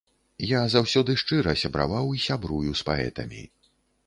[0.51, 3.45] Я заўсёды шчыра сябраваў і сябрую з паэтамі.